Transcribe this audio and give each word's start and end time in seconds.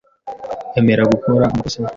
Emera 0.79 1.03
gukora 1.11 1.43
amakosa. 1.45 1.79